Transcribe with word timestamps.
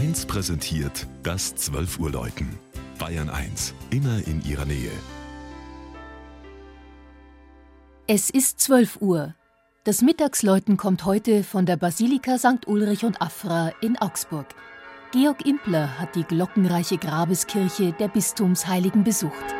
1 0.00 0.24
präsentiert 0.24 1.06
das 1.22 1.54
12 1.56 1.98
Uhr 1.98 2.10
Läuten. 2.10 2.58
Bayern 2.98 3.28
1, 3.28 3.74
immer 3.90 4.26
in 4.26 4.42
ihrer 4.46 4.64
Nähe. 4.64 4.90
Es 8.06 8.30
ist 8.30 8.60
12 8.60 9.02
Uhr. 9.02 9.34
Das 9.84 10.00
Mittagsläuten 10.00 10.78
kommt 10.78 11.04
heute 11.04 11.44
von 11.44 11.66
der 11.66 11.76
Basilika 11.76 12.38
St. 12.38 12.66
Ulrich 12.66 13.04
und 13.04 13.20
Afra 13.20 13.72
in 13.82 13.98
Augsburg. 13.98 14.46
Georg 15.12 15.44
Impler 15.44 15.98
hat 15.98 16.16
die 16.16 16.24
glockenreiche 16.24 16.96
Grabeskirche 16.96 17.92
der 17.92 18.08
Bistumsheiligen 18.08 19.04
besucht. 19.04 19.59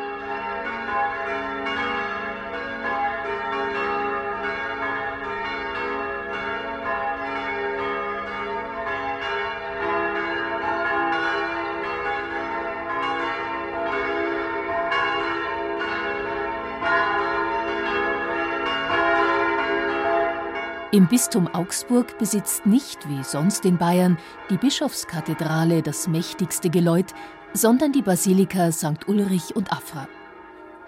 Im 20.93 21.07
Bistum 21.07 21.47
Augsburg 21.47 22.19
besitzt 22.19 22.67
nicht, 22.67 23.09
wie 23.09 23.23
sonst 23.23 23.65
in 23.65 23.79
Bayern, 23.79 24.19
die 24.51 24.57
Bischofskathedrale 24.57 25.83
das 25.83 26.09
mächtigste 26.09 26.69
Geläut, 26.69 27.15
sondern 27.53 27.93
die 27.93 28.03
Basilika 28.03 28.73
St. 28.73 29.07
Ulrich 29.07 29.55
und 29.55 29.73
Afra. 29.73 30.09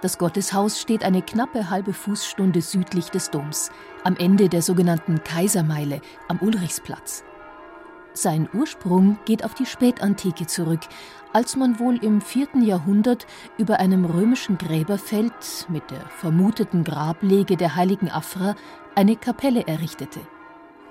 Das 0.00 0.18
Gotteshaus 0.18 0.80
steht 0.80 1.04
eine 1.04 1.22
knappe 1.22 1.70
halbe 1.70 1.92
Fußstunde 1.92 2.62
südlich 2.62 3.10
des 3.10 3.30
Doms, 3.30 3.70
am 4.02 4.16
Ende 4.16 4.48
der 4.48 4.62
sogenannten 4.62 5.22
Kaisermeile 5.22 6.00
am 6.26 6.38
Ulrichsplatz. 6.40 7.22
Sein 8.14 8.46
Ursprung 8.52 9.18
geht 9.24 9.42
auf 9.42 9.54
die 9.54 9.64
Spätantike 9.64 10.46
zurück, 10.46 10.80
als 11.32 11.56
man 11.56 11.78
wohl 11.78 11.96
im 12.04 12.20
4. 12.20 12.48
Jahrhundert 12.60 13.26
über 13.56 13.80
einem 13.80 14.04
römischen 14.04 14.58
Gräberfeld 14.58 15.66
mit 15.68 15.90
der 15.90 16.00
vermuteten 16.18 16.84
Grablege 16.84 17.56
der 17.56 17.74
heiligen 17.74 18.10
Afra 18.10 18.54
eine 18.94 19.16
Kapelle 19.16 19.66
errichtete. 19.66 20.20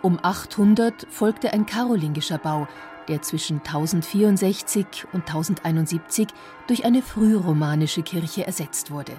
Um 0.02 0.18
800 0.20 1.06
folgte 1.12 1.54
ein 1.54 1.68
karolingischer 1.68 2.40
Bau, 2.40 2.68
der 3.08 3.22
zwischen 3.22 3.58
1064 3.58 5.06
und 5.14 5.28
1071 5.28 6.28
durch 6.66 6.86
eine 6.86 7.04
frühromanische 7.04 8.02
Kirche 8.02 8.48
ersetzt 8.48 8.90
wurde. 8.90 9.14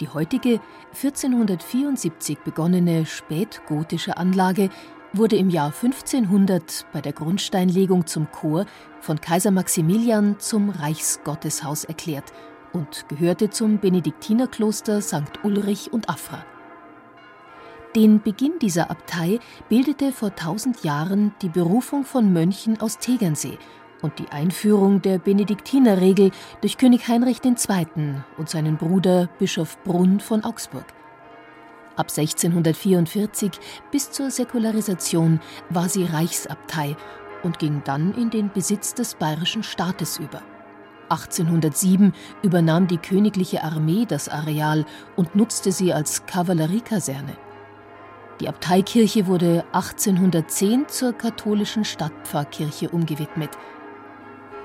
Die 0.00 0.08
heutige 0.08 0.60
1474 0.94 2.38
begonnene 2.38 3.06
spätgotische 3.06 4.16
Anlage 4.16 4.70
wurde 5.12 5.36
im 5.36 5.50
Jahr 5.50 5.72
1500 5.72 6.86
bei 6.92 7.00
der 7.00 7.12
Grundsteinlegung 7.12 8.06
zum 8.06 8.30
Chor 8.30 8.66
von 9.00 9.20
Kaiser 9.20 9.50
Maximilian 9.50 10.38
zum 10.38 10.70
Reichsgotteshaus 10.70 11.84
erklärt 11.84 12.32
und 12.72 13.08
gehörte 13.08 13.50
zum 13.50 13.78
Benediktinerkloster 13.78 15.00
St. 15.00 15.42
Ulrich 15.42 15.92
und 15.92 16.08
Afra. 16.08 16.44
Den 17.96 18.20
Beginn 18.20 18.58
dieser 18.60 18.90
Abtei 18.90 19.40
bildete 19.68 20.12
vor 20.12 20.34
tausend 20.36 20.84
Jahren 20.84 21.32
die 21.40 21.48
Berufung 21.48 22.04
von 22.04 22.32
Mönchen 22.32 22.80
aus 22.80 22.98
Tegernsee 22.98 23.58
und 24.02 24.18
die 24.18 24.28
Einführung 24.28 25.00
der 25.00 25.18
Benediktinerregel 25.18 26.30
durch 26.60 26.76
König 26.76 27.08
Heinrich 27.08 27.38
II. 27.44 27.86
und 28.36 28.48
seinen 28.48 28.76
Bruder 28.76 29.28
Bischof 29.38 29.82
Brunn 29.84 30.20
von 30.20 30.44
Augsburg. 30.44 30.97
Ab 31.98 32.12
1644 32.16 33.50
bis 33.90 34.12
zur 34.12 34.30
Säkularisation 34.30 35.40
war 35.68 35.88
sie 35.88 36.04
Reichsabtei 36.04 36.96
und 37.42 37.58
ging 37.58 37.82
dann 37.84 38.14
in 38.14 38.30
den 38.30 38.52
Besitz 38.52 38.94
des 38.94 39.16
bayerischen 39.16 39.64
Staates 39.64 40.16
über. 40.18 40.40
1807 41.08 42.12
übernahm 42.42 42.86
die 42.86 42.98
königliche 42.98 43.64
Armee 43.64 44.06
das 44.06 44.28
Areal 44.28 44.86
und 45.16 45.34
nutzte 45.34 45.72
sie 45.72 45.92
als 45.92 46.24
Kavalleriekaserne. 46.26 47.36
Die 48.40 48.48
Abteikirche 48.48 49.26
wurde 49.26 49.64
1810 49.72 50.86
zur 50.86 51.12
katholischen 51.12 51.84
Stadtpfarrkirche 51.84 52.90
umgewidmet. 52.90 53.50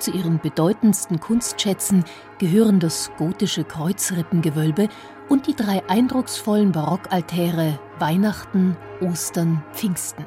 Zu 0.03 0.11
ihren 0.11 0.37
bedeutendsten 0.39 1.21
Kunstschätzen 1.21 2.03
gehören 2.37 2.81
das 2.81 3.09
gotische 3.17 3.63
Kreuzrippengewölbe 3.63 4.89
und 5.29 5.47
die 5.47 5.55
drei 5.55 5.81
eindrucksvollen 5.87 6.73
Barockaltäre 6.73 7.79
Weihnachten, 7.99 8.75
Ostern, 8.99 9.63
Pfingsten. 9.71 10.25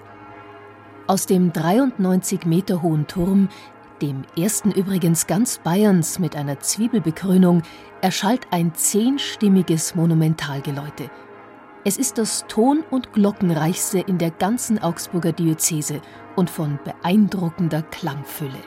Aus 1.06 1.26
dem 1.26 1.52
93 1.52 2.46
Meter 2.46 2.80
hohen 2.80 3.06
Turm, 3.06 3.50
dem 4.00 4.22
ersten 4.34 4.70
übrigens 4.70 5.26
ganz 5.26 5.58
Bayerns 5.58 6.18
mit 6.20 6.36
einer 6.36 6.58
Zwiebelbekrönung, 6.58 7.60
erschallt 8.00 8.46
ein 8.52 8.74
zehnstimmiges 8.74 9.94
Monumentalgeläute– 9.94 11.10
es 11.88 11.98
ist 11.98 12.18
das 12.18 12.44
Ton- 12.48 12.82
und 12.90 13.12
Glockenreichste 13.12 14.00
in 14.00 14.18
der 14.18 14.32
ganzen 14.32 14.82
Augsburger 14.82 15.30
Diözese 15.30 16.02
und 16.34 16.50
von 16.50 16.80
beeindruckender 16.82 17.82
Klangfülle. 17.82 18.58